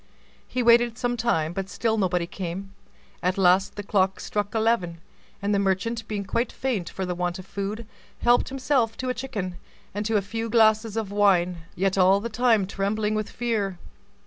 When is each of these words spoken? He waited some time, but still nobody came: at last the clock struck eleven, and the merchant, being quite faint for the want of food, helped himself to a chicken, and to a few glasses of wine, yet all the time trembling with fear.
He 0.47 0.63
waited 0.63 0.97
some 0.97 1.15
time, 1.15 1.53
but 1.53 1.69
still 1.69 1.95
nobody 1.95 2.25
came: 2.25 2.73
at 3.21 3.37
last 3.37 3.75
the 3.75 3.83
clock 3.83 4.19
struck 4.19 4.55
eleven, 4.55 4.97
and 5.43 5.53
the 5.53 5.59
merchant, 5.59 6.07
being 6.07 6.25
quite 6.25 6.51
faint 6.51 6.89
for 6.89 7.05
the 7.05 7.13
want 7.13 7.37
of 7.37 7.45
food, 7.45 7.85
helped 8.23 8.49
himself 8.49 8.97
to 8.97 9.09
a 9.09 9.13
chicken, 9.13 9.57
and 9.93 10.03
to 10.07 10.17
a 10.17 10.23
few 10.23 10.49
glasses 10.49 10.97
of 10.97 11.11
wine, 11.11 11.65
yet 11.75 11.99
all 11.99 12.19
the 12.19 12.29
time 12.29 12.65
trembling 12.65 13.13
with 13.13 13.29
fear. 13.29 13.77